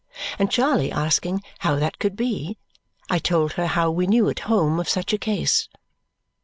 And 0.39 0.49
Charley 0.49 0.91
asking 0.91 1.43
how 1.59 1.75
that 1.75 1.99
could 1.99 2.15
be, 2.15 2.57
I 3.07 3.19
told 3.19 3.53
her 3.53 3.67
how 3.67 3.91
we 3.91 4.07
knew 4.07 4.29
at 4.29 4.39
home 4.49 4.79
of 4.79 4.89
such 4.89 5.13
a 5.13 5.19
case. 5.19 5.69